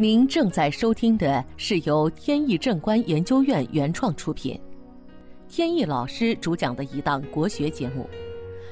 [0.00, 4.58] 您正在收听的是由天意正观研究院原创出品，
[5.46, 8.08] 天意老师主讲的一档国学节目。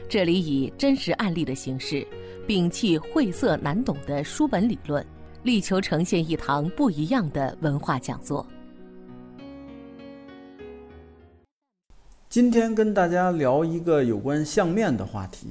[0.09, 2.03] 这里以真实案例的形式，
[2.47, 5.07] 摒弃晦涩难懂的书本理论，
[5.43, 8.47] 力求呈现一堂不一样的文化讲座。
[12.31, 15.49] 今天跟大家聊一个有关相面的话题。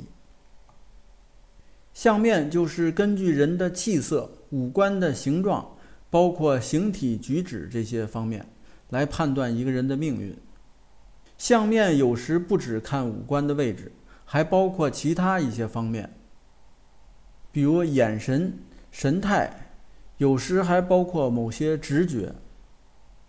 [1.93, 4.27] 相面就是根据人的气色。
[4.51, 5.69] 五官的形状，
[6.09, 8.45] 包括形体举止这些方面，
[8.89, 10.37] 来判断一个人的命运。
[11.37, 13.91] 相面有时不只看五官的位置，
[14.25, 16.17] 还包括其他一些方面，
[17.51, 18.57] 比如眼神、
[18.89, 19.71] 神态，
[20.17, 22.33] 有时还包括某些直觉。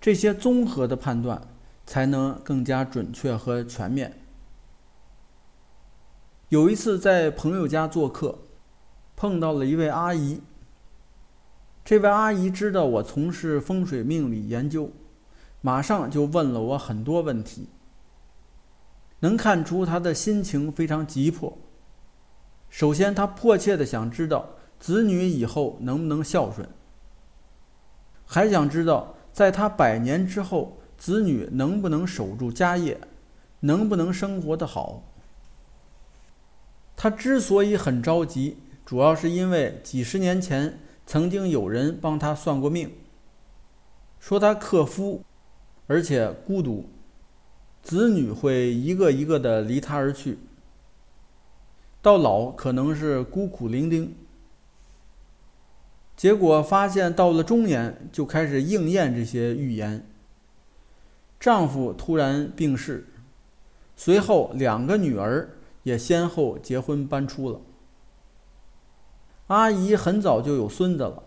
[0.01, 1.43] 这些综合的判断，
[1.85, 4.21] 才能更加准确和全面。
[6.49, 8.39] 有一次在朋友家做客，
[9.17, 10.41] 碰到了一位阿姨。
[11.89, 14.91] 这位阿姨知道我从事风水命理研究，
[15.63, 17.67] 马上就问了我很多问题。
[19.21, 21.57] 能看出她的心情非常急迫。
[22.69, 26.69] 首先，她迫切的想知道子女以后能不能孝顺，
[28.27, 33.01] 还想知道在她百年之后，子女能不能守住家业，
[33.61, 35.03] 能不能生活的好。
[36.95, 40.79] 她之所以很着急，主要是因为几十年前。
[41.09, 42.93] 曾经有人帮他算过命，
[44.21, 45.25] 说他克夫，
[45.87, 46.85] 而且孤独，
[47.83, 50.39] 子女会一个一个的离他而去，
[52.03, 54.11] 到老可能是孤苦伶仃。
[56.15, 60.07] 结果发现到了中年就开始应验这些预言。
[61.41, 63.07] 丈夫突然病逝，
[63.97, 67.63] 随后两个女儿也先后结婚搬出了。
[69.49, 71.23] 阿姨很早就有孙子了，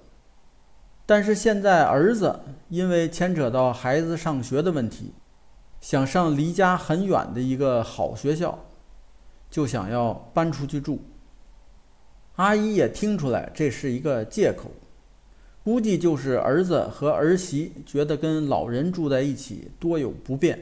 [1.06, 5.12] 但是现在儿子因为牵扯到孩子上学的问题，
[5.80, 8.60] 想上离家很远的一个好学校，
[9.50, 11.00] 就想要搬出去住。
[12.36, 14.70] 阿姨也听出来这是一个借口，
[15.64, 20.60] 估计就是儿子和儿媳觉得跟老人住在一起多有不便，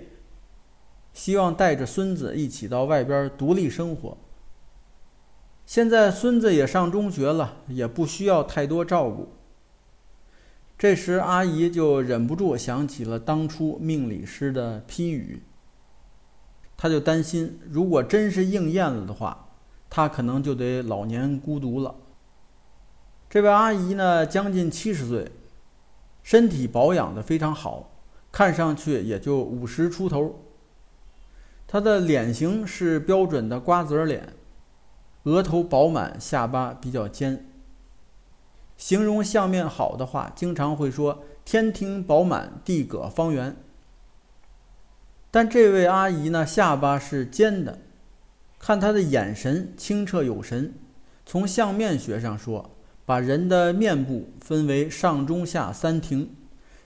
[1.11, 4.17] 希望带着孙子一起到外边独立生活。
[5.69, 9.29] 现在孙子也上中学了，也不需要太多照顾。
[10.79, 15.43] 这时，阿姨就忍不住想起了当初命理师的批语。
[16.75, 19.49] 她就担心，如果真是应验了的话，
[19.91, 21.93] 她可能就得老年孤独了。
[23.29, 25.31] 这位阿姨呢，将近七十岁，
[26.23, 27.91] 身体保养的非常好，
[28.31, 30.39] 看上去也就五十出头。
[31.67, 34.33] 她的脸型是标准的瓜子脸。
[35.23, 37.45] 额头饱满，下巴比较尖。
[38.77, 43.57] 形容相面好的话，经常会说“天庭饱满，地阁方圆”。
[45.29, 47.79] 但这位阿姨呢，下巴是尖的，
[48.57, 50.73] 看她的眼神清澈有神。
[51.25, 52.71] 从相面学上说，
[53.05, 56.33] 把人的面部分为上中下三庭，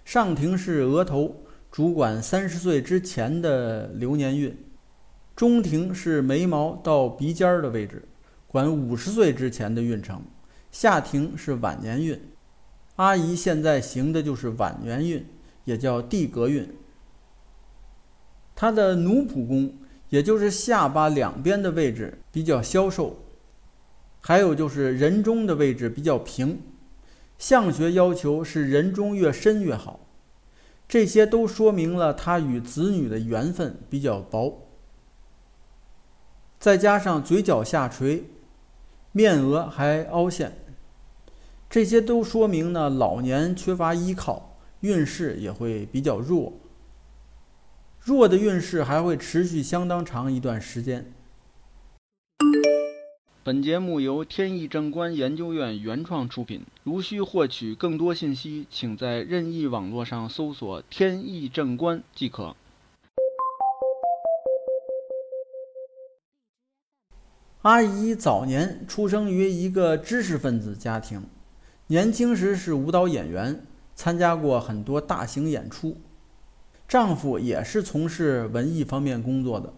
[0.04, 4.54] 上庭是额头，主管三十岁之前的流年运；
[5.36, 8.08] 中庭是眉毛到鼻尖儿的位置。
[8.53, 10.22] 管五十岁之前的运程，
[10.72, 12.22] 下庭是晚年运，
[12.97, 15.25] 阿姨现在行的就是晚年运，
[15.64, 16.72] 也叫地格运。
[18.53, 19.75] 她的奴仆宫，
[20.09, 23.24] 也就是下巴两边的位置比较消瘦，
[24.22, 26.62] 还有就是人中的位置比较平。
[27.40, 30.02] 相学要求是人中越深越好，
[30.88, 34.68] 这些都说明了她与子女的缘分比较薄。
[36.59, 38.25] 再加上嘴角下垂。
[39.16, 40.57] 面额还凹陷，
[41.69, 46.53] 这些都说明呢老年缺乏依靠，运势也会比较弱。
[48.01, 51.13] 弱的运势还会持续相当长一段时间。
[53.44, 56.63] 本节目由天意正观研究院原创出品。
[56.84, 62.56] 如需获取更多信息，请在任意网络上搜索“天意正观”即可。
[67.63, 71.24] 阿姨早年出生于一个知识分子家庭，
[71.88, 73.65] 年轻时是舞蹈演员，
[73.95, 75.95] 参加过很多大型演出。
[76.89, 79.71] 丈夫也是从事文艺方面工作的，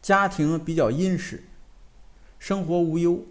[0.00, 1.44] 家庭比较殷实，
[2.38, 3.22] 生活无忧。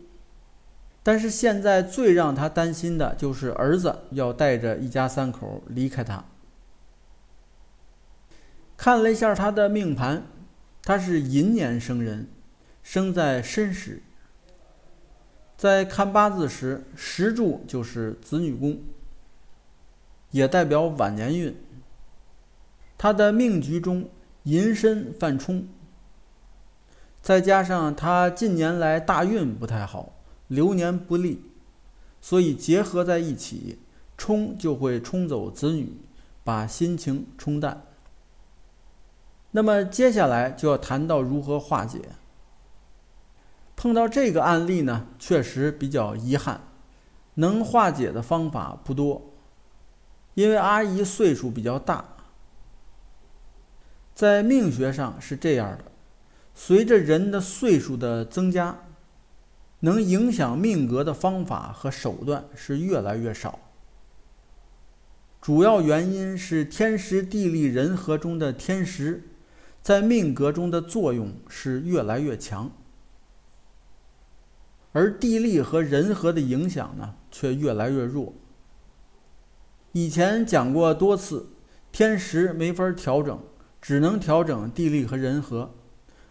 [1.02, 6.24] 但是现在最让她担心的就是儿子要带着一家三口离开她。
[8.78, 10.22] 看了一下她的命盘，
[10.84, 12.28] 她是寅年生人。
[12.90, 14.02] 生在申时，
[15.58, 18.80] 在看八字时，时柱就是子女宫。
[20.32, 21.54] 也代表晚年运。
[22.98, 24.10] 他的命局中
[24.44, 25.68] 寅申犯冲，
[27.22, 30.14] 再加上他近年来大运不太好，
[30.48, 31.44] 流年不利，
[32.22, 33.80] 所以结合在一起，
[34.18, 35.92] 冲就会冲走子女，
[36.46, 37.86] 把心情冲淡。
[39.52, 42.00] 那么接下来就要谈到如何化解。
[43.78, 46.62] 碰到这个案例呢，确实比较遗憾，
[47.36, 49.34] 能化解的方法不多，
[50.34, 52.04] 因为阿姨岁数比较大。
[54.16, 55.92] 在命学上是这样的，
[56.56, 58.80] 随着人的岁数的增加，
[59.82, 63.60] 能影响命格的方法和手段是越来越少。
[65.40, 69.30] 主要原因是天时地利人和中的天时，
[69.84, 72.72] 在命格中的作用是越来越强，
[74.98, 78.34] 而地利和人和的影响呢却越来越弱。
[79.92, 81.50] 以前讲过多次，
[81.92, 83.40] 天时没法调整。
[83.80, 85.70] 只能调整地利和人和，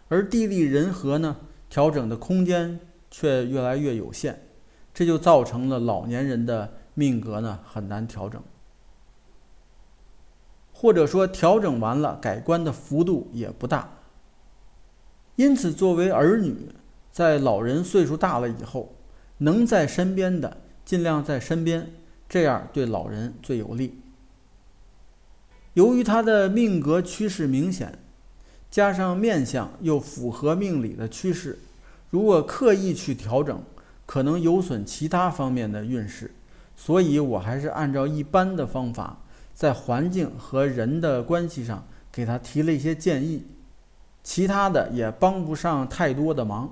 [0.09, 1.37] 而地利人和呢，
[1.69, 2.77] 调整的空间
[3.09, 4.37] 却越来越有限，
[4.93, 8.43] 这就造成了老年人的命格呢很难调整，
[10.73, 13.97] 或者说调整完了改观的幅度也不大。
[15.37, 16.69] 因此，作为儿女，
[17.17, 18.93] 在老人岁数大了以后，
[19.39, 20.55] 能在身边的
[20.85, 21.91] 尽量在身边，
[22.29, 23.99] 这样对老人最有利。
[25.73, 27.97] 由于他的命格趋势明显，
[28.69, 31.57] 加上面相又符合命理的趋势，
[32.11, 33.63] 如果刻意去调整，
[34.05, 36.29] 可能有损其他方面的运势。
[36.75, 39.17] 所以我还是按照一般的方法，
[39.55, 43.43] 在环境和人的关系上给他提了一些建议，
[44.23, 46.71] 其他的也帮不上太多的忙。